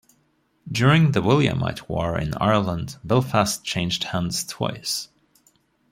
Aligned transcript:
During 0.71 1.11
the 1.11 1.19
Williamite 1.21 1.87
War 1.87 2.17
in 2.19 2.33
Ireland 2.41 2.97
Belfast 3.03 3.63
changed 3.63 4.05
hands 4.05 4.43
twice. 4.43 5.09